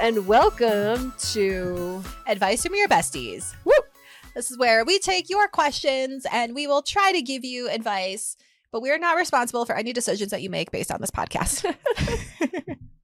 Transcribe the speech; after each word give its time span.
and 0.00 0.28
welcome 0.28 1.12
to 1.18 2.02
Advice 2.26 2.64
from 2.64 2.74
your 2.76 2.86
besties. 2.86 3.54
Woo! 3.64 3.72
This 4.34 4.50
is 4.50 4.56
where 4.56 4.84
we 4.84 5.00
take 5.00 5.28
your 5.28 5.48
questions 5.48 6.24
and 6.30 6.54
we 6.54 6.68
will 6.68 6.82
try 6.82 7.10
to 7.12 7.20
give 7.20 7.44
you 7.44 7.68
advice, 7.68 8.36
but 8.70 8.80
we 8.80 8.90
are 8.92 8.98
not 8.98 9.16
responsible 9.16 9.64
for 9.64 9.74
any 9.74 9.92
decisions 9.92 10.30
that 10.30 10.40
you 10.40 10.50
make 10.50 10.70
based 10.70 10.92
on 10.92 11.00
this 11.00 11.10
podcast. 11.10 11.64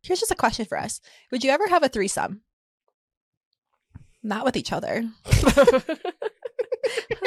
Here's 0.02 0.20
just 0.20 0.30
a 0.30 0.36
question 0.36 0.66
for 0.66 0.78
us 0.78 1.00
Would 1.32 1.42
you 1.42 1.50
ever 1.50 1.66
have 1.68 1.82
a 1.82 1.88
threesome? 1.88 2.42
Not 4.22 4.44
with 4.44 4.56
each 4.56 4.72
other. 4.72 5.02
I 5.26 5.82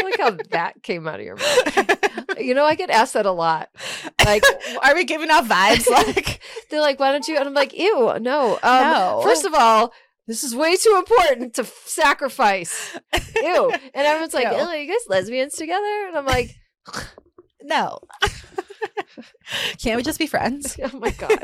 like 0.04 0.18
how 0.18 0.38
that 0.52 0.82
came 0.82 1.08
out 1.08 1.20
of 1.20 1.26
your 1.26 1.36
mouth. 1.36 1.97
You 2.40 2.54
know, 2.54 2.66
I 2.66 2.76
get 2.76 2.90
asked 2.90 3.14
that 3.16 3.26
a 3.26 3.32
lot. 3.32 3.70
Like, 4.26 4.44
are 4.84 4.94
we 4.96 5.04
giving 5.06 5.30
off 5.32 5.48
vibes? 5.48 5.88
Like, 5.90 6.40
they're 6.70 6.82
like, 6.82 7.00
why 7.00 7.12
don't 7.12 7.28
you? 7.28 7.38
And 7.38 7.48
I'm 7.48 7.54
like, 7.54 7.74
ew, 7.78 8.14
no. 8.20 8.60
Um, 8.64 8.82
No. 8.82 9.22
First 9.24 9.46
of 9.46 9.54
all, 9.54 9.92
this 10.28 10.44
is 10.44 10.56
way 10.56 10.76
too 10.76 10.96
important 10.98 11.54
to 11.56 11.62
f- 11.62 11.84
sacrifice. 11.86 12.98
Ew. 13.42 13.72
And 13.72 14.08
everyone's 14.08 14.34
like, 14.34 14.46
Ew. 14.46 14.52
oh, 14.54 14.68
are 14.68 14.76
you 14.78 14.88
guys 14.88 15.06
lesbians 15.08 15.54
together? 15.56 16.06
And 16.08 16.18
I'm 16.18 16.26
like, 16.26 16.56
no. 17.64 18.00
Can't 19.82 19.98
we 19.98 20.04
just 20.04 20.20
be 20.20 20.28
friends? 20.28 20.78
oh 20.84 20.98
my 21.00 21.12
God. 21.12 21.40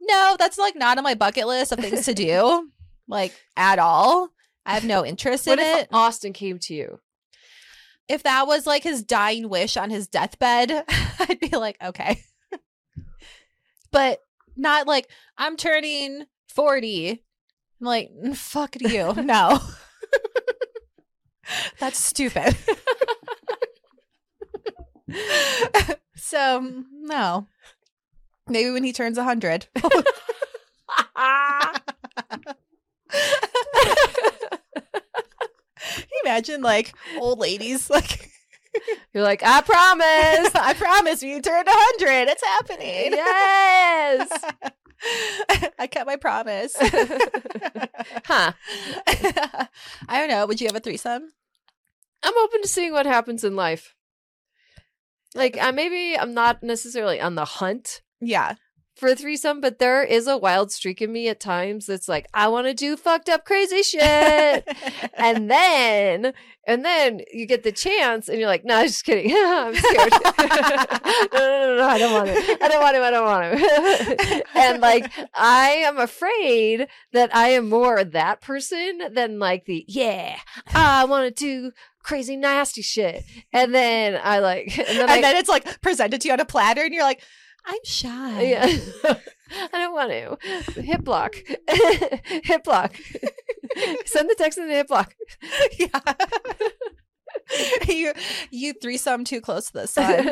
no, 0.00 0.36
that's 0.38 0.58
like 0.58 0.76
not 0.76 0.98
on 0.98 1.04
my 1.04 1.14
bucket 1.14 1.46
list 1.46 1.72
of 1.72 1.78
things 1.78 2.04
to 2.06 2.14
do, 2.14 2.70
like 3.06 3.32
at 3.56 3.78
all. 3.78 4.30
I 4.66 4.74
have 4.74 4.84
no 4.84 5.04
interest 5.04 5.46
What 5.46 5.58
in 5.58 5.64
if 5.66 5.82
it. 5.82 5.88
Austin 5.92 6.32
came 6.32 6.58
to 6.60 6.74
you? 6.74 7.00
If 8.08 8.22
that 8.22 8.46
was 8.46 8.66
like 8.66 8.82
his 8.82 9.02
dying 9.02 9.48
wish 9.48 9.76
on 9.76 9.90
his 9.90 10.08
deathbed, 10.08 10.84
I'd 11.18 11.40
be 11.40 11.50
like, 11.50 11.76
okay. 11.82 12.22
but 13.90 14.20
not 14.56 14.86
like 14.86 15.08
I'm 15.36 15.56
turning 15.56 16.24
40. 16.48 17.22
I'm 17.80 17.86
like, 17.86 18.10
"Mm, 18.24 18.36
fuck 18.36 18.80
you. 18.80 19.12
No. 19.22 19.58
That's 21.78 21.98
stupid. 21.98 22.56
so, 26.14 26.84
no. 26.92 27.46
Maybe 28.48 28.70
when 28.70 28.84
he 28.84 28.92
turns 28.92 29.16
100. 29.16 29.68
Can 29.74 29.90
you 36.12 36.20
imagine 36.38 36.62
like 36.62 36.94
old 37.18 37.38
ladies 37.38 37.90
like 37.98 38.30
You're 39.12 39.24
like, 39.24 39.42
I 39.42 39.60
promise. 39.62 40.54
I 40.54 40.74
promise 40.78 41.22
you 41.22 41.40
turned 41.42 41.66
100. 41.66 42.28
It's 42.28 42.44
happening. 42.44 43.12
yes. 43.12 44.44
I 45.78 45.86
kept 45.86 46.06
my 46.06 46.16
promise. 46.16 46.74
huh. 48.24 48.52
I 50.06 50.18
don't 50.18 50.28
know. 50.28 50.46
Would 50.46 50.60
you 50.60 50.68
have 50.68 50.76
a 50.76 50.80
threesome? 50.80 51.32
I'm 52.22 52.38
open 52.38 52.62
to 52.62 52.68
seeing 52.68 52.92
what 52.92 53.06
happens 53.06 53.42
in 53.42 53.56
life. 53.56 53.94
Like, 55.34 55.60
uh, 55.60 55.72
maybe 55.72 56.16
I'm 56.18 56.34
not 56.34 56.62
necessarily 56.62 57.20
on 57.20 57.34
the 57.34 57.44
hunt 57.44 58.02
Yeah. 58.20 58.54
For 58.98 59.08
a 59.08 59.14
threesome, 59.14 59.60
but 59.60 59.78
there 59.78 60.02
is 60.02 60.26
a 60.26 60.36
wild 60.36 60.72
streak 60.72 61.00
in 61.00 61.12
me 61.12 61.28
at 61.28 61.40
times 61.40 61.86
that's 61.86 62.08
like, 62.08 62.26
I 62.34 62.48
want 62.48 62.66
to 62.66 62.74
do 62.74 62.96
fucked 62.96 63.28
up 63.28 63.44
crazy 63.44 63.82
shit. 63.82 64.68
and 65.14 65.50
then, 65.50 66.32
and 66.66 66.84
then 66.84 67.20
you 67.32 67.46
get 67.46 67.62
the 67.62 67.72
chance 67.72 68.28
and 68.28 68.38
you're 68.38 68.48
like, 68.48 68.64
no, 68.64 68.74
nah, 68.74 68.80
I'm 68.80 68.86
just 68.86 69.04
kidding. 69.04 69.32
I'm 69.34 69.74
scared. 69.74 70.12
no, 71.32 71.38
no, 71.38 71.66
no, 71.66 71.76
no, 71.76 71.88
I 71.88 71.98
don't 71.98 72.12
want 72.12 72.30
it. 72.30 72.62
I 72.62 72.68
don't 72.68 72.82
want 72.82 72.96
him. 72.96 73.02
I 73.02 73.10
don't 73.10 73.24
want 73.24 74.30
him. 74.30 74.42
and 74.54 74.80
like, 74.80 75.12
I 75.34 75.68
am 75.84 75.98
afraid 75.98 76.88
that 77.12 77.34
I 77.34 77.48
am 77.50 77.68
more 77.68 78.02
that 78.02 78.40
person 78.40 79.00
than 79.12 79.38
like 79.38 79.64
the, 79.66 79.84
yeah, 79.86 80.38
I 80.74 81.04
want 81.04 81.34
to 81.34 81.44
do 81.44 81.72
crazy 82.02 82.36
nasty 82.36 82.82
shit. 82.82 83.24
And 83.52 83.74
then 83.74 84.20
I 84.22 84.40
like, 84.40 84.76
and 84.78 84.88
then 84.88 85.00
and 85.02 85.10
I, 85.10 85.20
then 85.20 85.36
it's 85.36 85.48
like 85.48 85.80
presented 85.82 86.20
to 86.22 86.28
you 86.28 86.32
on 86.32 86.40
a 86.40 86.44
platter, 86.44 86.82
and 86.82 86.92
you're 86.92 87.04
like, 87.04 87.22
I'm 87.64 87.78
shy. 87.84 88.42
yeah. 88.42 88.66
I 89.50 89.78
don't 89.78 89.94
want 89.94 90.10
to. 90.10 90.82
Hip 90.82 91.04
block. 91.04 91.34
hip 92.44 92.64
block. 92.64 92.96
Send 94.06 94.30
the 94.30 94.34
text 94.36 94.58
in 94.58 94.68
the 94.68 94.74
hip 94.74 94.88
block. 94.88 95.14
yeah. 95.78 96.00
you 97.86 98.12
you 98.50 98.72
threesome 98.74 99.24
too 99.24 99.40
close 99.40 99.66
to 99.66 99.72
the 99.72 99.86
sun. 99.86 100.28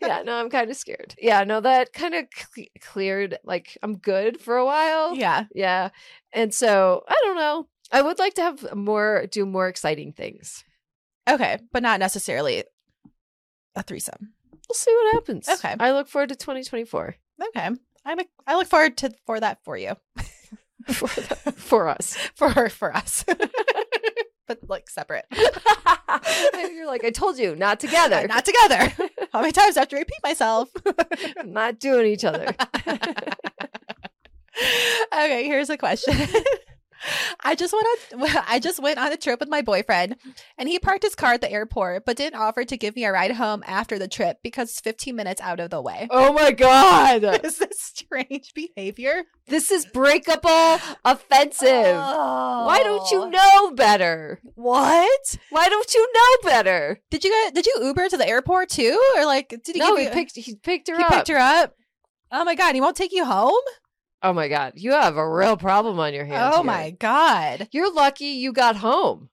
Yeah, 0.00 0.22
no, 0.22 0.34
I'm 0.34 0.50
kind 0.50 0.70
of 0.70 0.76
scared. 0.76 1.14
Yeah, 1.20 1.44
no, 1.44 1.60
that 1.60 1.92
kind 1.92 2.14
of 2.14 2.26
cle 2.30 2.64
cleared. 2.80 3.38
Like, 3.44 3.78
I'm 3.82 3.96
good 3.96 4.40
for 4.40 4.56
a 4.56 4.64
while. 4.64 5.14
yeah. 5.14 5.44
Yeah. 5.54 5.90
And 6.32 6.52
so, 6.52 7.04
I 7.08 7.14
don't 7.24 7.36
know. 7.36 7.68
I 7.92 8.02
would 8.02 8.18
like 8.18 8.34
to 8.34 8.42
have 8.42 8.74
more, 8.74 9.26
do 9.30 9.44
more 9.46 9.68
exciting 9.68 10.12
things. 10.12 10.64
Okay, 11.28 11.58
but 11.72 11.82
not 11.82 12.00
necessarily 12.00 12.64
a 13.76 13.82
threesome. 13.82 14.32
We'll 14.70 14.74
see 14.76 14.92
what 14.94 15.14
happens. 15.14 15.48
Okay. 15.48 15.74
I 15.80 15.90
look 15.90 16.06
forward 16.06 16.28
to 16.28 16.36
2024 16.36 17.16
Okay. 17.48 17.70
I'm 18.06 18.20
a, 18.20 18.24
I 18.46 18.54
look 18.54 18.68
forward 18.68 18.96
to 18.98 19.10
for 19.26 19.40
that 19.40 19.58
for 19.64 19.76
you. 19.76 19.96
for, 20.92 21.08
the- 21.08 21.52
for 21.56 21.88
us. 21.88 22.14
For 22.36 22.68
for 22.68 22.94
us. 22.94 23.24
but 24.46 24.58
like 24.68 24.88
separate. 24.88 25.24
You're 26.54 26.86
like, 26.86 27.04
I 27.04 27.10
told 27.10 27.36
you, 27.38 27.56
not 27.56 27.80
together. 27.80 28.28
Not 28.28 28.44
together. 28.44 28.92
How 29.32 29.40
many 29.40 29.50
times 29.52 29.74
do 29.74 29.80
I 29.80 29.82
have 29.82 29.88
to 29.88 29.96
repeat 29.96 30.20
myself? 30.22 30.70
not 31.44 31.80
doing 31.80 32.06
each 32.06 32.24
other. 32.24 32.54
okay, 35.12 35.46
here's 35.46 35.68
a 35.70 35.76
question. 35.76 36.14
I 37.50 37.56
just 37.56 37.74
went 37.74 37.86
on 38.22 38.44
I 38.48 38.60
just 38.60 38.80
went 38.80 38.98
on 38.98 39.12
a 39.12 39.16
trip 39.16 39.40
with 39.40 39.48
my 39.48 39.60
boyfriend 39.60 40.14
and 40.56 40.68
he 40.68 40.78
parked 40.78 41.02
his 41.02 41.16
car 41.16 41.32
at 41.32 41.40
the 41.40 41.50
airport 41.50 42.04
but 42.06 42.16
didn't 42.16 42.38
offer 42.40 42.64
to 42.64 42.76
give 42.76 42.94
me 42.94 43.04
a 43.04 43.10
ride 43.10 43.32
home 43.32 43.64
after 43.66 43.98
the 43.98 44.06
trip 44.06 44.38
because 44.44 44.70
it's 44.70 44.80
15 44.80 45.16
minutes 45.16 45.40
out 45.40 45.58
of 45.58 45.70
the 45.70 45.82
way. 45.82 46.06
Oh 46.10 46.32
my 46.32 46.52
God. 46.52 47.24
Is 47.44 47.58
this 47.58 47.80
strange 47.80 48.52
behavior? 48.54 49.24
This 49.48 49.72
is 49.72 49.84
breakable, 49.84 50.78
offensive. 51.04 51.96
Why 51.96 52.82
don't 52.84 53.10
you 53.10 53.22
oh. 53.22 53.30
know 53.30 53.74
better? 53.74 54.40
What? 54.54 55.38
Why 55.50 55.68
don't 55.68 55.92
you 55.92 56.08
know 56.14 56.50
better? 56.50 57.00
Did 57.10 57.24
you 57.24 57.32
guys, 57.32 57.52
did 57.52 57.66
you 57.66 57.78
Uber 57.82 58.10
to 58.10 58.16
the 58.16 58.28
airport 58.28 58.68
too 58.68 59.00
or 59.16 59.24
like 59.24 59.48
did 59.48 59.74
he 59.74 59.80
no, 59.80 59.96
he 59.96 60.04
you 60.04 60.10
picked 60.10 60.36
he 60.36 60.54
picked 60.54 60.88
her 60.88 60.96
he 60.96 61.02
up. 61.02 61.10
picked 61.10 61.28
her 61.28 61.36
up? 61.36 61.74
Oh 62.30 62.44
my 62.44 62.54
god, 62.54 62.76
he 62.76 62.80
won't 62.80 62.96
take 62.96 63.12
you 63.12 63.24
home? 63.24 63.58
Oh 64.22 64.32
my 64.32 64.48
god, 64.48 64.74
you 64.76 64.92
have 64.92 65.16
a 65.16 65.28
real 65.28 65.56
problem 65.56 65.98
on 65.98 66.12
your 66.12 66.24
hands. 66.26 66.52
Oh 66.54 66.58
here. 66.58 66.64
my 66.66 66.90
god. 66.90 67.68
You're 67.72 67.92
lucky 67.92 68.26
you 68.26 68.52
got 68.52 68.76
home. 68.76 69.30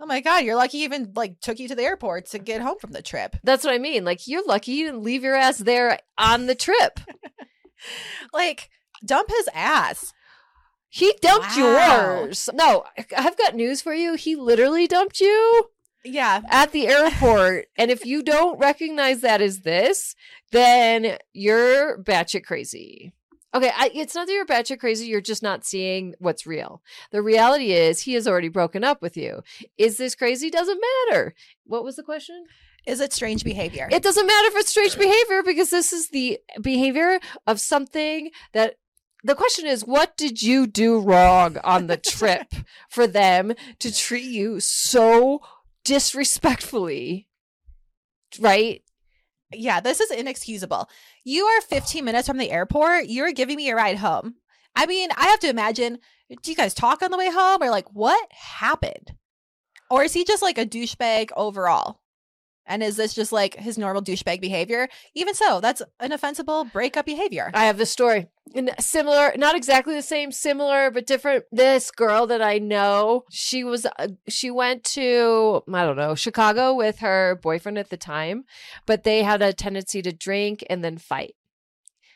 Oh 0.00 0.06
my 0.06 0.20
god, 0.20 0.44
you're 0.44 0.56
lucky 0.56 0.78
even 0.78 1.12
like 1.14 1.40
took 1.40 1.58
you 1.58 1.68
to 1.68 1.74
the 1.74 1.82
airport 1.82 2.26
to 2.30 2.38
get 2.38 2.60
home 2.60 2.78
from 2.80 2.92
the 2.92 3.02
trip. 3.02 3.36
That's 3.44 3.64
what 3.64 3.74
I 3.74 3.78
mean. 3.78 4.04
Like 4.04 4.26
you're 4.26 4.44
lucky 4.46 4.72
you 4.72 4.86
didn't 4.86 5.02
leave 5.04 5.22
your 5.24 5.34
ass 5.36 5.58
there 5.58 5.98
on 6.18 6.46
the 6.46 6.54
trip. 6.54 7.00
Like 8.32 8.70
dump 9.04 9.28
his 9.28 9.48
ass. 9.54 10.12
He 10.88 11.12
dumped 11.20 11.56
Wow. 11.56 12.20
yours. 12.20 12.48
No, 12.54 12.84
I've 13.16 13.36
got 13.36 13.54
news 13.54 13.82
for 13.82 13.94
you. 13.94 14.14
He 14.14 14.36
literally 14.36 14.86
dumped 14.86 15.20
you 15.20 15.64
Yeah. 16.04 16.42
at 16.48 16.70
the 16.72 16.86
airport. 16.86 17.66
and 17.76 17.90
if 17.90 18.04
you 18.06 18.22
don't 18.22 18.58
recognize 18.58 19.22
that 19.22 19.40
as 19.40 19.60
this, 19.60 20.14
then 20.52 21.16
you're 21.32 21.98
batshit 22.02 22.44
crazy. 22.44 23.12
Okay, 23.54 23.70
I, 23.74 23.90
it's 23.94 24.14
not 24.14 24.26
that 24.26 24.32
you're 24.32 24.46
batshit 24.46 24.80
crazy. 24.80 25.06
You're 25.06 25.20
just 25.20 25.42
not 25.42 25.64
seeing 25.64 26.14
what's 26.18 26.46
real. 26.46 26.82
The 27.10 27.20
reality 27.20 27.72
is 27.72 28.00
he 28.00 28.14
has 28.14 28.26
already 28.26 28.48
broken 28.48 28.82
up 28.82 29.02
with 29.02 29.16
you. 29.16 29.42
Is 29.76 29.98
this 29.98 30.14
crazy? 30.14 30.48
Doesn't 30.48 30.80
matter. 31.10 31.34
What 31.64 31.84
was 31.84 31.96
the 31.96 32.02
question? 32.02 32.46
Is 32.86 33.00
it 33.00 33.12
strange 33.12 33.44
behavior? 33.44 33.88
It 33.92 34.02
doesn't 34.02 34.26
matter 34.26 34.48
if 34.48 34.56
it's 34.56 34.70
strange 34.70 34.96
behavior 34.96 35.42
because 35.44 35.70
this 35.70 35.92
is 35.92 36.08
the 36.08 36.38
behavior 36.60 37.20
of 37.46 37.60
something 37.60 38.30
that 38.54 38.76
the 39.22 39.36
question 39.36 39.66
is 39.66 39.86
what 39.86 40.16
did 40.16 40.42
you 40.42 40.66
do 40.66 40.98
wrong 40.98 41.58
on 41.62 41.86
the 41.86 41.96
trip 41.98 42.52
for 42.88 43.06
them 43.06 43.52
to 43.78 43.94
treat 43.94 44.24
you 44.24 44.60
so 44.60 45.42
disrespectfully? 45.84 47.28
Right? 48.40 48.82
Yeah, 49.54 49.80
this 49.80 50.00
is 50.00 50.10
inexcusable. 50.10 50.88
You 51.24 51.44
are 51.44 51.60
15 51.62 52.04
minutes 52.04 52.28
from 52.28 52.38
the 52.38 52.50
airport. 52.50 53.06
You're 53.06 53.32
giving 53.32 53.56
me 53.56 53.70
a 53.70 53.76
ride 53.76 53.98
home. 53.98 54.34
I 54.74 54.86
mean, 54.86 55.10
I 55.16 55.26
have 55.26 55.40
to 55.40 55.48
imagine 55.48 55.98
do 56.42 56.50
you 56.50 56.56
guys 56.56 56.72
talk 56.72 57.02
on 57.02 57.10
the 57.10 57.18
way 57.18 57.30
home 57.30 57.62
or 57.62 57.70
like 57.70 57.92
what 57.92 58.26
happened? 58.32 59.12
Or 59.90 60.02
is 60.02 60.14
he 60.14 60.24
just 60.24 60.42
like 60.42 60.56
a 60.56 60.64
douchebag 60.64 61.30
overall? 61.36 62.00
And 62.64 62.82
is 62.82 62.96
this 62.96 63.12
just 63.12 63.32
like 63.32 63.56
his 63.56 63.76
normal 63.76 64.02
douchebag 64.02 64.40
behavior? 64.40 64.88
Even 65.14 65.34
so, 65.34 65.60
that's 65.60 65.82
an 66.00 66.12
offensible 66.12 66.64
breakup 66.64 67.04
behavior. 67.04 67.50
I 67.52 67.66
have 67.66 67.76
the 67.76 67.86
story. 67.86 68.28
Similar, 68.78 69.32
not 69.36 69.56
exactly 69.56 69.94
the 69.94 70.02
same, 70.02 70.30
similar, 70.30 70.90
but 70.90 71.06
different. 71.06 71.44
This 71.50 71.90
girl 71.90 72.26
that 72.26 72.42
I 72.42 72.58
know, 72.58 73.24
she 73.30 73.64
was, 73.64 73.86
uh, 73.86 74.08
she 74.28 74.50
went 74.50 74.84
to, 74.84 75.62
I 75.72 75.84
don't 75.86 75.96
know, 75.96 76.14
Chicago 76.14 76.74
with 76.74 76.98
her 76.98 77.38
boyfriend 77.42 77.78
at 77.78 77.88
the 77.88 77.96
time, 77.96 78.44
but 78.84 79.04
they 79.04 79.22
had 79.22 79.40
a 79.40 79.52
tendency 79.52 80.02
to 80.02 80.12
drink 80.12 80.64
and 80.68 80.84
then 80.84 80.98
fight. 80.98 81.34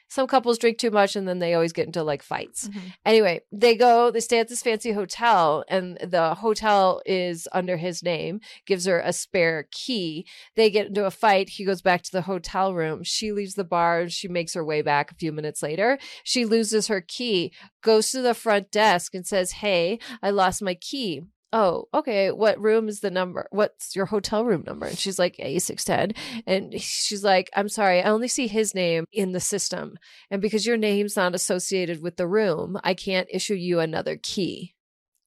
Some 0.09 0.27
couples 0.27 0.59
drink 0.59 0.79
too 0.79 0.91
much 0.91 1.17
and 1.17 1.27
then 1.27 1.39
they 1.39 1.55
always 1.55 1.73
get 1.73 1.87
into 1.87 2.03
like 2.03 2.23
fights. 2.23 2.69
Mhm. 2.69 2.93
Anyway, 3.05 3.41
they 3.53 3.75
go, 3.75 4.11
they 4.11 4.21
stay 4.21 4.39
at 4.39 4.49
this 4.49 4.63
fancy 4.63 4.93
hotel, 4.93 5.65
and 5.69 5.97
the 5.99 6.35
hotel 6.35 7.03
is 7.05 7.49
under 7.53 7.77
his 7.77 8.03
name, 8.03 8.41
gives 8.67 8.87
her 8.87 9.01
a 9.01 9.13
spare 9.13 9.69
key. 9.71 10.27
They 10.55 10.71
get 10.71 10.87
into 10.87 11.05
a 11.05 11.11
fight. 11.11 11.51
He 11.51 11.65
goes 11.65 11.83
back 11.83 12.03
to 12.03 12.13
the 12.13 12.23
hotel 12.23 12.75
room. 12.75 13.03
She 13.03 13.33
leaves 13.33 13.55
the 13.55 13.65
bar. 13.65 14.09
She 14.09 14.29
makes 14.29 14.55
her 14.55 14.65
way 14.65 14.83
back 14.83 15.11
a 15.11 15.15
few 15.17 15.33
minutes 15.33 15.63
later. 15.63 15.99
She 16.25 16.45
loses 16.45 16.87
her 16.89 17.01
key, 17.01 17.53
goes 17.83 18.11
to 18.11 18.23
the 18.23 18.35
front 18.35 18.71
desk 18.71 19.15
and 19.15 19.27
says, 19.27 19.53
Hey, 19.53 19.99
I 20.23 20.31
lost 20.31 20.63
my 20.63 20.75
key. 20.75 21.23
Oh, 21.53 21.85
okay. 21.95 22.33
What 22.33 22.61
room 22.61 22.89
is 22.89 23.01
the 23.01 23.11
number? 23.11 23.47
What's 23.51 23.95
your 23.95 24.07
hotel 24.07 24.45
room 24.45 24.65
number? 24.67 24.87
And 24.87 24.99
she's 24.99 25.19
like, 25.19 25.37
A610. 25.37 26.17
And 26.47 26.81
she's 26.81 27.25
like, 27.25 27.51
I'm 27.55 27.69
sorry, 27.69 28.03
I 28.03 28.11
only 28.11 28.29
see 28.29 28.47
his 28.47 28.75
name 28.75 29.05
in 29.13 29.33
the 29.33 29.41
system. 29.41 29.97
And 30.31 30.43
because 30.43 30.67
your 30.67 30.77
name's 30.77 31.17
not 31.17 31.35
associated 31.35 32.03
with 32.03 32.17
the 32.17 32.27
room, 32.27 32.79
I 32.83 32.95
can't 32.95 33.29
issue 33.31 33.55
you 33.55 33.81
another 33.81 34.17
key. 34.17 34.75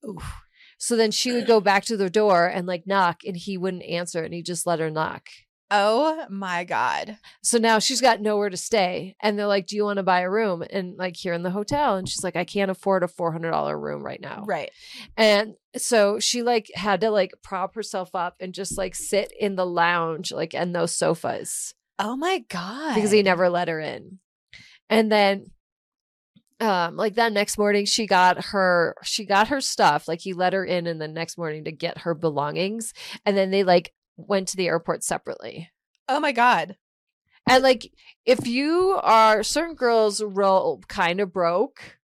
Oof. 0.06 0.42
So 0.78 0.96
then 0.96 1.10
she 1.10 1.32
would 1.32 1.46
go 1.46 1.60
back 1.60 1.84
to 1.86 1.96
the 1.96 2.08
door 2.08 2.46
and 2.46 2.66
like 2.66 2.86
knock, 2.86 3.20
and 3.26 3.36
he 3.36 3.58
wouldn't 3.58 3.82
answer, 3.82 4.24
and 4.24 4.32
he 4.32 4.42
just 4.42 4.66
let 4.66 4.80
her 4.80 4.90
knock. 4.90 5.28
Oh 5.72 6.26
my 6.28 6.64
god. 6.64 7.18
So 7.42 7.58
now 7.58 7.78
she's 7.78 8.00
got 8.00 8.20
nowhere 8.20 8.50
to 8.50 8.56
stay. 8.56 9.14
And 9.20 9.38
they're 9.38 9.46
like, 9.46 9.66
Do 9.66 9.76
you 9.76 9.84
want 9.84 9.98
to 9.98 10.02
buy 10.02 10.20
a 10.22 10.30
room? 10.30 10.64
And 10.68 10.96
like 10.96 11.16
here 11.16 11.32
in 11.32 11.42
the 11.42 11.50
hotel. 11.50 11.96
And 11.96 12.08
she's 12.08 12.24
like, 12.24 12.34
I 12.36 12.44
can't 12.44 12.70
afford 12.70 13.02
a 13.04 13.06
$400 13.06 13.80
room 13.80 14.02
right 14.04 14.20
now. 14.20 14.44
Right. 14.46 14.70
And 15.16 15.54
so 15.76 16.18
she 16.18 16.42
like 16.42 16.70
had 16.74 17.00
to 17.02 17.10
like 17.10 17.32
prop 17.42 17.74
herself 17.76 18.14
up 18.14 18.34
and 18.40 18.52
just 18.52 18.76
like 18.76 18.94
sit 18.96 19.32
in 19.38 19.54
the 19.54 19.66
lounge, 19.66 20.32
like 20.32 20.54
in 20.54 20.72
those 20.72 20.94
sofas 20.94 21.74
Oh 21.98 22.16
my 22.16 22.44
god. 22.48 22.94
because 22.96 23.10
he 23.12 23.22
never 23.22 23.48
let 23.48 23.68
her 23.68 23.78
in. 23.78 24.18
And 24.88 25.10
then 25.12 25.46
um 26.60 26.96
like 26.96 27.14
that 27.14 27.32
next 27.32 27.56
morning 27.56 27.86
she 27.86 28.06
got 28.06 28.44
her 28.46 28.94
she 29.02 29.24
got 29.24 29.48
her 29.48 29.60
stuff 29.62 30.06
like 30.06 30.20
he 30.20 30.34
let 30.34 30.52
her 30.52 30.64
in 30.64 30.86
and 30.86 31.00
the 31.00 31.08
next 31.08 31.38
morning 31.38 31.64
to 31.64 31.72
get 31.72 31.98
her 31.98 32.14
belongings 32.14 32.92
and 33.24 33.34
then 33.34 33.50
they 33.50 33.64
like 33.64 33.94
went 34.28 34.48
to 34.48 34.56
the 34.56 34.68
airport 34.68 35.02
separately. 35.04 35.70
Oh 36.08 36.20
my 36.20 36.32
god. 36.32 36.76
And 37.48 37.62
like 37.62 37.92
if 38.24 38.46
you 38.46 38.98
are 39.02 39.42
certain 39.42 39.74
girls 39.74 40.22
roll 40.22 40.82
kind 40.88 41.20
of 41.20 41.32
broke 41.32 41.98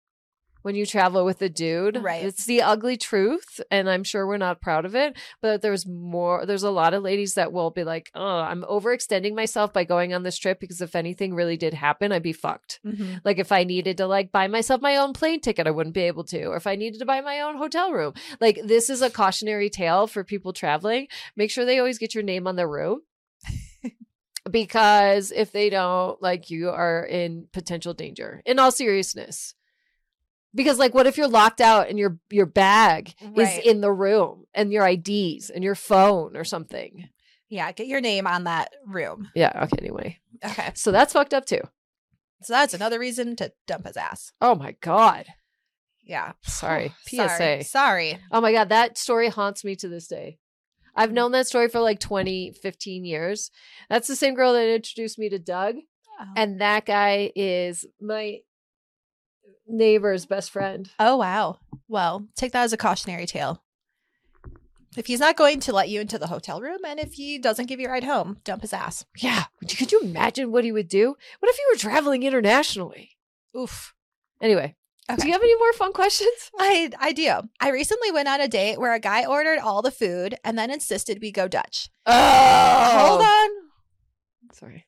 when 0.67 0.75
you 0.75 0.85
travel 0.85 1.23
with 1.23 1.41
a 1.41 1.47
dude. 1.47 2.03
Right. 2.03 2.25
It's 2.25 2.43
the 2.43 2.61
ugly 2.61 2.97
truth. 2.97 3.61
And 3.71 3.89
I'm 3.89 4.03
sure 4.03 4.27
we're 4.27 4.35
not 4.35 4.59
proud 4.59 4.83
of 4.83 4.95
it. 4.95 5.17
But 5.41 5.61
there's 5.61 5.87
more 5.87 6.45
there's 6.45 6.63
a 6.63 6.71
lot 6.71 6.93
of 6.93 7.03
ladies 7.03 7.35
that 7.35 7.53
will 7.53 7.71
be 7.71 7.85
like, 7.85 8.11
oh, 8.13 8.39
I'm 8.39 8.63
overextending 8.63 9.33
myself 9.33 9.71
by 9.71 9.85
going 9.85 10.13
on 10.13 10.23
this 10.23 10.37
trip 10.37 10.59
because 10.59 10.81
if 10.81 10.93
anything 10.93 11.33
really 11.33 11.55
did 11.55 11.73
happen, 11.73 12.11
I'd 12.11 12.21
be 12.21 12.33
fucked. 12.33 12.81
Mhm. 12.85 13.21
Like 13.23 13.39
if 13.39 13.53
I 13.53 13.63
needed 13.63 13.95
to 13.99 14.07
like 14.07 14.33
buy 14.33 14.47
myself 14.49 14.81
my 14.81 14.97
own 14.97 15.13
plane 15.13 15.39
ticket, 15.39 15.67
I 15.67 15.71
wouldn't 15.71 15.95
be 15.95 16.01
able 16.01 16.25
to. 16.25 16.47
Or 16.47 16.57
if 16.57 16.67
I 16.67 16.75
needed 16.75 16.99
to 16.99 17.05
buy 17.05 17.21
my 17.21 17.39
own 17.39 17.55
hotel 17.55 17.93
room. 17.93 18.13
Like 18.41 18.59
this 18.61 18.89
is 18.89 19.01
a 19.01 19.09
cautionary 19.09 19.69
tale 19.69 20.05
for 20.05 20.25
people 20.25 20.51
traveling. 20.51 21.07
Make 21.37 21.49
sure 21.49 21.63
they 21.63 21.79
always 21.79 21.97
get 21.97 22.13
your 22.13 22.25
name 22.25 22.45
on 22.45 22.57
the 22.57 22.67
room. 22.67 23.03
because 24.51 25.31
if 25.31 25.53
they 25.53 25.69
don't, 25.69 26.21
like 26.21 26.49
you 26.49 26.71
are 26.71 27.05
in 27.05 27.47
potential 27.53 27.93
danger. 27.93 28.41
In 28.45 28.59
all 28.59 28.71
seriousness. 28.71 29.53
Because 30.57 30.79
like 30.79 30.93
what 30.93 31.07
if 31.07 31.17
you're 31.17 31.27
locked 31.27 31.61
out 31.61 31.87
and 31.87 31.97
your 31.99 32.17
your 32.29 32.47
bag 32.47 33.13
Right. 33.21 33.59
is 33.59 33.65
in 33.65 33.81
the 33.81 33.91
room 33.91 34.45
and 34.53 34.73
your 34.73 34.85
IDs 34.87 35.49
and 35.49 35.63
your 35.63 35.75
phone 35.75 36.35
or 36.35 36.43
something. 36.43 37.09
Yeah, 37.47 37.71
get 37.71 37.87
your 37.87 38.01
name 38.01 38.27
on 38.27 38.43
that 38.43 38.73
room. 38.85 39.29
Yeah, 39.35 39.51
okay, 39.63 39.77
anyway. 39.79 40.19
Okay. 40.43 40.71
So 40.73 40.91
that's 40.91 41.13
fucked 41.13 41.33
up 41.33 41.45
too. 41.45 41.61
So 42.41 42.53
that's 42.53 42.73
another 42.73 42.99
reason 42.99 43.35
to 43.37 43.53
dump 43.67 43.85
his 43.85 43.95
ass. 43.97 44.33
Oh 44.41 44.55
my 44.55 44.75
god. 44.81 45.27
Yeah. 46.03 46.33
Sorry. 46.41 46.93
PSA. 47.05 47.15
Sorry. 47.37 47.63
Sorry. 47.63 48.19
Oh 48.31 48.41
my 48.41 48.51
God, 48.51 48.69
that 48.69 48.97
story 48.97 49.29
haunts 49.29 49.63
me 49.63 49.75
to 49.77 49.87
this 49.87 50.07
day. 50.07 50.39
I've 50.95 51.11
mm. 51.11 51.13
known 51.13 51.31
that 51.33 51.47
story 51.47 51.69
for 51.69 51.79
like 51.79 51.99
20, 51.99 52.53
15 52.61 53.05
years. 53.05 53.51
That's 53.89 54.07
the 54.07 54.15
same 54.15 54.33
girl 54.33 54.53
that 54.53 54.67
introduced 54.67 55.19
me 55.19 55.29
to 55.29 55.39
Doug. 55.39 55.75
Oh. 56.19 56.25
And 56.35 56.59
that 56.61 56.85
guy 56.85 57.31
is 57.35 57.85
my 58.01 58.39
neighbor's 59.67 60.25
best 60.25 60.51
friend. 60.51 60.89
oh 60.99 61.17
wow. 61.17 61.59
Well, 61.87 62.27
take 62.35 62.51
that 62.53 62.63
as 62.63 62.73
a 62.73 62.77
cautionary 62.77 63.25
tale. 63.25 63.63
If 64.95 65.05
he's 65.05 65.19
not 65.19 65.37
going 65.37 65.59
to 65.61 65.73
let 65.73 65.89
you 65.89 66.01
into 66.01 66.17
the 66.17 66.27
hotel 66.27 66.59
room 66.59 66.79
and 66.85 66.99
if 66.99 67.13
he 67.13 67.37
doesn't 67.37 67.67
give 67.67 67.79
you 67.79 67.87
a 67.87 67.91
ride 67.91 68.03
home, 68.03 68.37
dump 68.43 68.63
his 68.63 68.73
ass. 68.73 69.05
Yeah. 69.17 69.43
Could 69.77 69.91
you 69.91 69.99
imagine 69.99 70.51
what 70.51 70.63
he 70.63 70.71
would 70.71 70.87
do? 70.87 71.15
What 71.39 71.49
if 71.51 71.57
you 71.57 71.67
were 71.71 71.77
traveling 71.77 72.23
internationally? 72.23 73.11
Oof. 73.55 73.93
Anyway, 74.41 74.75
do 75.15 75.27
you 75.27 75.33
have 75.33 75.41
any 75.43 75.55
more 75.57 75.73
fun 75.73 75.93
questions? 75.93 76.51
I 76.59 76.89
I 76.99 77.11
do. 77.13 77.31
I 77.59 77.69
recently 77.69 78.11
went 78.11 78.27
on 78.27 78.41
a 78.41 78.47
date 78.47 78.79
where 78.79 78.93
a 78.93 78.99
guy 78.99 79.23
ordered 79.25 79.59
all 79.59 79.81
the 79.81 79.91
food 79.91 80.35
and 80.43 80.57
then 80.57 80.71
insisted 80.71 81.19
we 81.21 81.31
go 81.31 81.47
Dutch. 81.47 81.89
Oh, 82.05 83.07
Hold 83.07 83.21
on. 83.21 83.49
Sorry. 84.53 84.85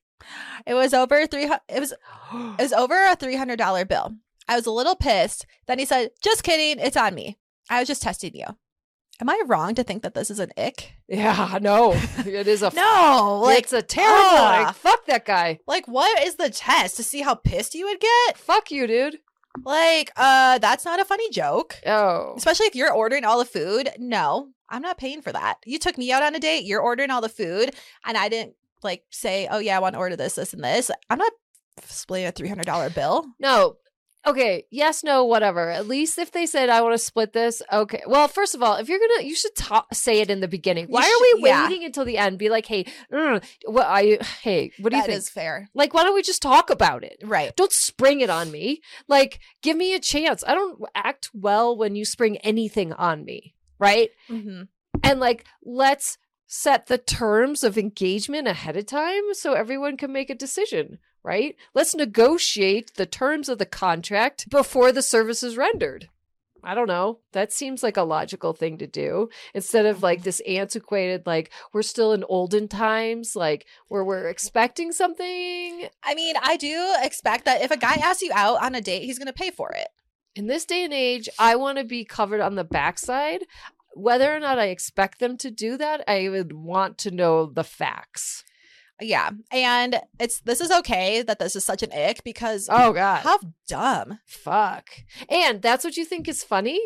It 0.65 0.73
was 0.73 0.93
over 0.93 1.27
three. 1.27 1.43
It 1.69 1.79
was 1.79 1.91
it 1.91 2.61
was 2.61 2.73
over 2.73 2.95
a 3.05 3.15
three 3.15 3.35
hundred 3.35 3.57
dollar 3.57 3.85
bill. 3.85 4.15
I 4.49 4.55
was 4.57 4.65
a 4.65 4.71
little 4.71 4.95
pissed. 4.95 5.45
Then 5.67 5.79
he 5.79 5.85
said, 5.85 6.09
"Just 6.21 6.43
kidding. 6.43 6.83
It's 6.83 6.97
on 6.97 7.15
me. 7.15 7.37
I 7.69 7.79
was 7.79 7.87
just 7.87 8.01
testing 8.03 8.35
you." 8.35 8.47
Am 9.21 9.29
I 9.29 9.41
wrong 9.47 9.75
to 9.75 9.83
think 9.83 10.01
that 10.03 10.13
this 10.13 10.31
is 10.31 10.39
an 10.39 10.51
ick? 10.57 10.93
yeah, 11.07 11.57
no, 11.61 11.93
it 12.25 12.47
is 12.47 12.61
a 12.63 12.71
No, 12.75 13.41
like 13.43 13.59
it's 13.63 13.73
a 13.73 13.81
terrible. 13.81 14.17
ah. 14.23 14.63
like, 14.67 14.75
fuck 14.75 15.05
that 15.07 15.25
guy. 15.25 15.59
like 15.67 15.87
what 15.87 16.23
is 16.25 16.35
the 16.35 16.49
test 16.49 16.95
to 16.97 17.03
see 17.03 17.21
how 17.21 17.35
pissed 17.35 17.75
you 17.75 17.85
would 17.85 17.99
get? 17.99 18.37
Fuck 18.37 18.71
you, 18.71 18.87
dude. 18.87 19.19
Like, 19.65 20.11
uh, 20.15 20.59
that's 20.59 20.85
not 20.85 20.99
a 21.01 21.05
funny 21.05 21.29
joke. 21.31 21.75
Oh, 21.85 22.33
Especially 22.37 22.67
if 22.67 22.75
you're 22.75 22.93
ordering 22.93 23.25
all 23.25 23.39
the 23.39 23.45
food. 23.45 23.89
No, 23.97 24.49
I'm 24.69 24.81
not 24.83 24.97
paying 24.99 25.21
for 25.21 25.31
that. 25.33 25.55
You 25.65 25.79
took 25.79 25.97
me 25.97 26.11
out 26.13 26.23
on 26.23 26.35
a 26.35 26.39
date. 26.39 26.63
You're 26.65 26.81
ordering 26.81 27.09
all 27.11 27.19
the 27.19 27.29
food, 27.29 27.75
and 28.05 28.15
I 28.17 28.29
didn't 28.29 28.53
like 28.83 29.03
say, 29.09 29.47
"Oh 29.51 29.59
yeah, 29.59 29.75
I 29.75 29.79
want 29.79 29.95
to 29.95 29.99
order 29.99 30.15
this, 30.15 30.35
this, 30.35 30.53
and 30.53 30.63
this." 30.63 30.89
I'm 31.09 31.17
not 31.17 31.33
splitting 31.83 32.27
a 32.27 32.31
three 32.31 32.47
hundred 32.47 32.67
dollar 32.67 32.89
bill. 32.89 33.25
No. 33.39 33.75
Okay. 34.27 34.65
Yes, 34.69 35.03
no, 35.03 35.23
whatever. 35.23 35.69
At 35.69 35.87
least 35.87 36.17
if 36.17 36.31
they 36.31 36.45
said 36.45 36.69
I 36.69 36.81
want 36.81 36.93
to 36.93 36.97
split 36.97 37.33
this, 37.33 37.61
okay. 37.71 38.03
Well, 38.05 38.27
first 38.27 38.53
of 38.53 38.61
all, 38.61 38.75
if 38.75 38.89
you're 38.89 38.99
gonna, 38.99 39.23
you 39.23 39.35
should 39.35 39.55
ta- 39.55 39.85
say 39.93 40.19
it 40.19 40.29
in 40.29 40.41
the 40.41 40.47
beginning. 40.47 40.87
Why 40.87 41.01
should- 41.01 41.09
are 41.09 41.37
we 41.41 41.49
yeah. 41.49 41.67
waiting 41.67 41.85
until 41.85 42.05
the 42.05 42.17
end? 42.17 42.37
Be 42.37 42.49
like, 42.49 42.65
hey, 42.65 42.85
mm, 43.11 43.43
what 43.65 43.85
are 43.87 44.03
you? 44.03 44.19
Hey, 44.41 44.71
what 44.79 44.91
do 44.91 44.97
you 44.97 45.03
think? 45.03 45.17
is 45.17 45.29
fair, 45.29 45.69
like, 45.73 45.93
why 45.93 46.03
don't 46.03 46.15
we 46.15 46.21
just 46.21 46.41
talk 46.41 46.69
about 46.69 47.03
it? 47.03 47.17
right? 47.23 47.55
Don't 47.55 47.71
spring 47.71 48.21
it 48.21 48.29
on 48.29 48.51
me. 48.51 48.81
Like, 49.07 49.39
give 49.61 49.75
me 49.77 49.93
a 49.93 49.99
chance. 49.99 50.43
I 50.47 50.53
don't 50.53 50.81
act 50.95 51.29
well 51.33 51.77
when 51.77 51.95
you 51.95 52.05
spring 52.05 52.37
anything 52.37 52.93
on 52.93 53.23
me, 53.25 53.55
right? 53.79 54.09
Mm-hmm. 54.29 54.63
And 55.03 55.19
like, 55.19 55.45
let's 55.63 56.17
set 56.47 56.87
the 56.87 56.97
terms 56.97 57.63
of 57.63 57.77
engagement 57.77 58.47
ahead 58.47 58.75
of 58.75 58.85
time 58.85 59.33
so 59.33 59.53
everyone 59.53 59.97
can 59.97 60.11
make 60.11 60.29
a 60.29 60.35
decision, 60.35 60.99
right? 61.23 61.55
Let's 61.73 61.95
negotiate 61.95 62.95
the 62.95 63.05
terms 63.05 63.49
of 63.49 63.57
the 63.57 63.65
contract 63.65 64.49
before 64.49 64.91
the 64.91 65.01
service 65.01 65.43
is 65.43 65.57
rendered. 65.57 66.09
I 66.63 66.75
don't 66.75 66.87
know. 66.87 67.19
That 67.31 67.53
seems 67.53 67.83
like 67.83 67.97
a 67.97 68.03
logical 68.03 68.53
thing 68.53 68.77
to 68.79 68.87
do 68.87 69.29
instead 69.53 69.85
of 69.85 70.03
like 70.03 70.23
this 70.23 70.41
antiquated, 70.41 71.25
like 71.25 71.51
we're 71.73 71.81
still 71.81 72.13
in 72.13 72.25
olden 72.27 72.67
times, 72.67 73.35
like 73.35 73.65
where 73.87 74.03
we're 74.03 74.27
expecting 74.27 74.91
something. 74.91 75.87
I 76.03 76.15
mean, 76.15 76.35
I 76.41 76.57
do 76.57 76.93
expect 77.01 77.45
that 77.45 77.61
if 77.61 77.71
a 77.71 77.77
guy 77.77 77.95
asks 77.95 78.21
you 78.21 78.31
out 78.33 78.61
on 78.63 78.75
a 78.75 78.81
date, 78.81 79.03
he's 79.03 79.17
going 79.17 79.27
to 79.27 79.33
pay 79.33 79.51
for 79.51 79.71
it. 79.71 79.87
In 80.35 80.47
this 80.47 80.65
day 80.65 80.83
and 80.83 80.93
age, 80.93 81.29
I 81.39 81.55
want 81.55 81.77
to 81.77 81.83
be 81.83 82.05
covered 82.05 82.41
on 82.41 82.55
the 82.55 82.63
backside. 82.63 83.45
Whether 83.93 84.33
or 84.33 84.39
not 84.39 84.59
I 84.59 84.65
expect 84.65 85.19
them 85.19 85.37
to 85.37 85.51
do 85.51 85.77
that, 85.77 86.03
I 86.07 86.29
would 86.29 86.53
want 86.53 86.97
to 86.99 87.11
know 87.11 87.45
the 87.45 87.63
facts. 87.63 88.43
Yeah, 89.01 89.29
and 89.51 89.99
it's 90.19 90.41
this 90.41 90.61
is 90.61 90.71
okay 90.71 91.21
that 91.23 91.39
this 91.39 91.55
is 91.55 91.63
such 91.65 91.83
an 91.83 91.91
ick 91.93 92.23
because 92.23 92.67
Oh 92.71 92.93
God. 92.93 93.21
how 93.23 93.39
dumb. 93.67 94.19
Fuck. 94.25 94.89
And 95.29 95.61
that's 95.61 95.83
what 95.83 95.97
you 95.97 96.05
think 96.05 96.27
is 96.27 96.43
funny? 96.43 96.79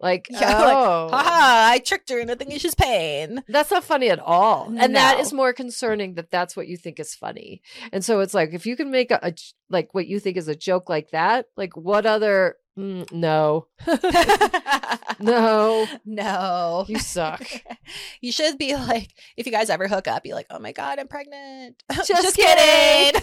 Like, 0.00 0.28
Yeah, 0.30 0.60
like, 0.62 0.76
oh, 0.76 1.08
Haha, 1.10 1.72
I 1.72 1.78
tricked 1.80 2.08
her 2.10 2.20
into 2.20 2.36
thinking 2.36 2.58
she's 2.58 2.76
pain. 2.76 3.42
that's 3.48 3.72
not 3.72 3.82
funny 3.82 4.10
at 4.10 4.20
all. 4.20 4.72
And 4.78 4.94
that 4.94 5.16
No. 5.16 5.20
is 5.20 5.32
more 5.32 5.52
concerning 5.52 6.14
that 6.14 6.30
that's 6.30 6.56
what 6.56 6.68
you 6.68 6.76
think 6.76 7.00
is 7.00 7.16
funny. 7.16 7.62
And 7.92 8.04
so 8.04 8.20
it's 8.20 8.32
like, 8.34 8.50
if 8.52 8.64
you 8.64 8.76
can 8.76 8.92
make 8.92 9.10
a 9.10 9.34
like 9.68 9.92
what 9.94 10.06
you 10.06 10.20
think 10.20 10.36
is 10.36 10.46
a 10.46 10.54
joke 10.54 10.88
like 10.88 11.10
that, 11.10 11.46
like 11.56 11.76
what 11.76 12.06
other, 12.06 12.54
mm, 12.78 13.12
no, 13.12 13.66
no, 15.20 15.86
no. 16.06 16.84
you 16.88 16.98
suck. 16.98 17.44
you 18.20 18.32
should 18.32 18.56
be 18.58 18.74
like, 18.74 19.10
if 19.36 19.46
you 19.46 19.52
guys 19.52 19.70
ever 19.70 19.88
hook 19.88 20.06
up, 20.08 20.22
be 20.22 20.32
like, 20.32 20.46
oh 20.50 20.58
my 20.58 20.72
God, 20.72 20.98
I'm 20.98 21.08
pregnant. 21.08 21.82
Just 22.06 22.36
kidding. 22.36 23.20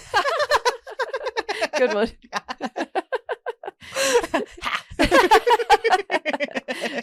Good 1.77 1.93
one. 1.93 2.11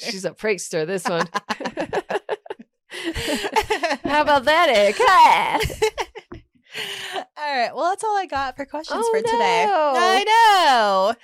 She's 0.01 0.25
a 0.25 0.31
prankster, 0.33 0.87
this 0.87 1.05
one. 1.05 1.27
How 4.05 4.23
about 4.23 4.45
that, 4.45 4.69
Eric? 4.71 5.01
All 7.37 7.57
right. 7.57 7.75
Well, 7.75 7.91
that's 7.91 8.05
all 8.05 8.17
I 8.17 8.27
got 8.27 8.57
for 8.57 8.65
questions 8.65 9.01
Oh, 9.03 9.11
for 9.13 9.21
today. 9.23 9.67
I 9.69 10.25
know. 10.25 11.15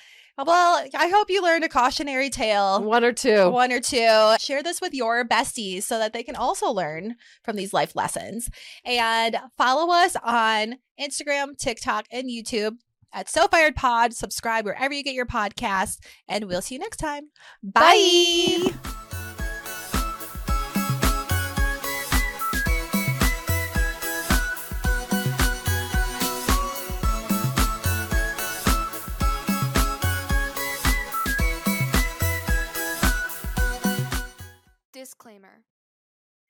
Well, 0.46 0.86
I 0.94 1.08
hope 1.08 1.30
you 1.30 1.42
learned 1.42 1.64
a 1.64 1.68
cautionary 1.68 2.30
tale. 2.30 2.82
One 2.82 3.04
or 3.04 3.12
two. 3.12 3.50
One 3.50 3.72
or 3.72 3.80
two. 3.80 4.34
Share 4.38 4.62
this 4.62 4.80
with 4.80 4.94
your 4.94 5.24
besties 5.24 5.82
so 5.82 5.98
that 5.98 6.12
they 6.12 6.22
can 6.22 6.36
also 6.36 6.70
learn 6.70 7.16
from 7.42 7.56
these 7.56 7.72
life 7.72 7.96
lessons. 7.96 8.48
And 8.84 9.36
follow 9.56 9.92
us 9.92 10.16
on 10.22 10.76
Instagram, 11.00 11.58
TikTok, 11.58 12.06
and 12.12 12.30
YouTube 12.30 12.78
at 13.12 13.28
So 13.28 13.48
Fired 13.48 13.74
Pod. 13.74 14.14
Subscribe 14.14 14.64
wherever 14.64 14.94
you 14.94 15.02
get 15.02 15.14
your 15.14 15.26
podcasts, 15.26 15.98
and 16.28 16.44
we'll 16.44 16.62
see 16.62 16.76
you 16.76 16.80
next 16.80 16.98
time. 16.98 17.30
Bye. 17.62 18.72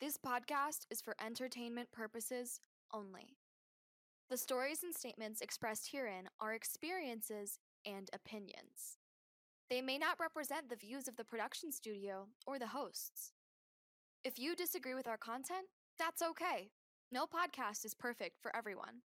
This 0.01 0.17
podcast 0.17 0.87
is 0.91 1.01
for 1.01 1.17
entertainment 1.25 1.91
purposes 1.91 2.61
only. 2.93 3.37
The 4.31 4.37
stories 4.37 4.83
and 4.83 4.95
statements 4.95 5.41
expressed 5.41 5.91
herein 5.91 6.29
are 6.41 6.55
experiences 6.55 7.59
and 7.85 8.11
opinions. 8.13 8.99
They 9.71 9.81
may 9.81 9.99
not 9.99 10.21
represent 10.21 10.69
the 10.69 10.77
views 10.77 11.09
of 11.09 11.17
the 11.17 11.25
production 11.25 11.73
studio 11.73 12.29
or 12.47 12.59
the 12.59 12.69
hosts. 12.69 13.33
If 14.25 14.39
you 14.39 14.55
disagree 14.55 14.95
with 14.95 15.09
our 15.09 15.17
content, 15.17 15.67
that's 15.99 16.23
okay. 16.23 16.71
No 17.11 17.25
podcast 17.27 17.85
is 17.85 17.95
perfect 17.95 18.39
for 18.41 18.55
everyone. 18.55 19.03